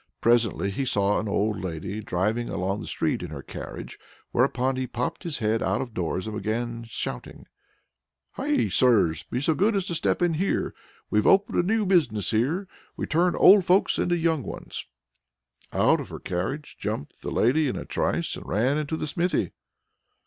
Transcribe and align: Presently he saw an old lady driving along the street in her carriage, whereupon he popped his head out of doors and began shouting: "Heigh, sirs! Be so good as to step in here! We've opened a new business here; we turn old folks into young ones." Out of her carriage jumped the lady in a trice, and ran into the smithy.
Presently 0.19 0.71
he 0.71 0.83
saw 0.83 1.19
an 1.19 1.27
old 1.27 1.61
lady 1.63 2.01
driving 2.01 2.49
along 2.49 2.79
the 2.79 2.87
street 2.87 3.21
in 3.21 3.29
her 3.29 3.43
carriage, 3.43 3.99
whereupon 4.31 4.75
he 4.75 4.87
popped 4.87 5.21
his 5.21 5.37
head 5.37 5.61
out 5.61 5.79
of 5.79 5.93
doors 5.93 6.25
and 6.25 6.35
began 6.35 6.83
shouting: 6.85 7.45
"Heigh, 8.31 8.67
sirs! 8.69 9.21
Be 9.21 9.39
so 9.39 9.53
good 9.53 9.75
as 9.75 9.85
to 9.85 9.93
step 9.93 10.23
in 10.23 10.33
here! 10.33 10.73
We've 11.11 11.27
opened 11.27 11.59
a 11.59 11.61
new 11.61 11.85
business 11.85 12.31
here; 12.31 12.67
we 12.97 13.05
turn 13.05 13.35
old 13.35 13.63
folks 13.63 13.99
into 13.99 14.17
young 14.17 14.41
ones." 14.41 14.87
Out 15.71 16.01
of 16.01 16.09
her 16.09 16.19
carriage 16.19 16.77
jumped 16.79 17.21
the 17.21 17.29
lady 17.29 17.67
in 17.67 17.75
a 17.75 17.85
trice, 17.85 18.35
and 18.35 18.47
ran 18.47 18.79
into 18.79 18.97
the 18.97 19.05
smithy. 19.05 19.51